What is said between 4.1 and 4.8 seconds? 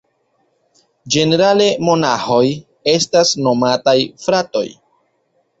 "fratoj".